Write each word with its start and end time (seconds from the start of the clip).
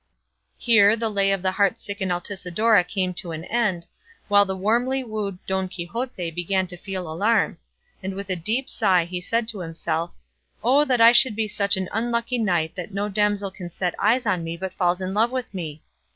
Here 0.57 0.95
the 0.95 1.11
lay 1.11 1.29
of 1.31 1.43
the 1.43 1.51
heart 1.51 1.77
stricken 1.77 2.09
Altisidora 2.09 2.83
came 2.85 3.13
to 3.13 3.33
an 3.33 3.45
end, 3.45 3.85
while 4.29 4.45
the 4.45 4.55
warmly 4.57 5.03
wooed 5.03 5.37
Don 5.45 5.67
Quixote 5.67 6.31
began 6.31 6.65
to 6.65 6.75
feel 6.75 7.07
alarm; 7.07 7.59
and 8.01 8.15
with 8.15 8.31
a 8.31 8.35
deep 8.35 8.67
sigh 8.67 9.05
he 9.05 9.21
said 9.21 9.47
to 9.49 9.59
himself, 9.59 10.15
"O 10.63 10.85
that 10.85 11.01
I 11.01 11.11
should 11.11 11.35
be 11.35 11.47
such 11.47 11.77
an 11.77 11.87
unlucky 11.91 12.39
knight 12.39 12.73
that 12.73 12.91
no 12.91 13.09
damsel 13.09 13.51
can 13.51 13.69
set 13.69 13.93
eyes 13.99 14.25
on 14.25 14.43
me 14.43 14.57
but 14.57 14.73
falls 14.73 15.01
in 15.01 15.13
love 15.13 15.29
with 15.29 15.53
me! 15.53 15.83